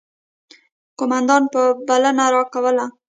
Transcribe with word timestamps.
قوماندان 0.97 1.43
به 1.51 1.63
بلنه 1.87 2.25
راکوله. 2.33 2.85